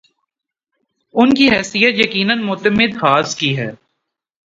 ‘ان 1.13 1.33
کی 1.33 1.49
حیثیت 1.49 1.99
یقینا 1.99 2.35
معتمد 2.35 2.91
خاص 3.01 3.35
کی 3.35 3.57
ہے۔ 3.57 3.71